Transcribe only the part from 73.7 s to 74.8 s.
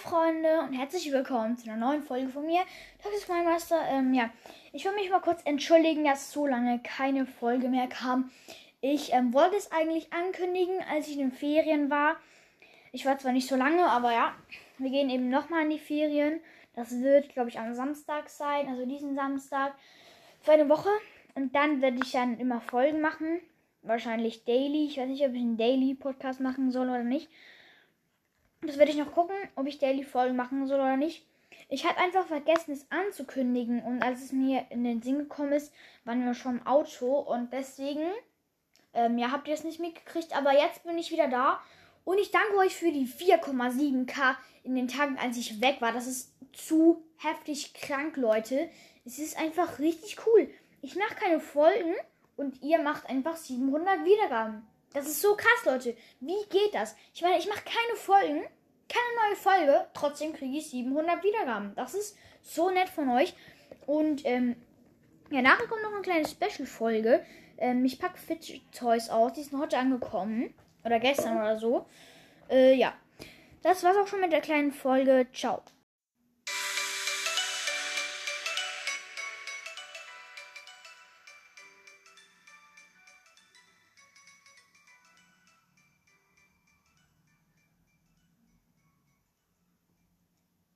war's auch schon mit der kleinen